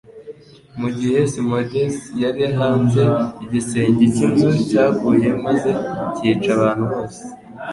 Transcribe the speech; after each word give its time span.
Mu 0.79 0.89
gihe 0.97 1.19
Simonides 1.31 1.97
yari 2.23 2.43
hanze, 2.57 3.03
igisenge 3.43 4.03
cy'inzu 4.13 4.49
cyaguye 4.67 5.29
maze 5.45 5.69
cyica 6.15 6.49
abantu 6.57 6.83
bose 6.91 7.21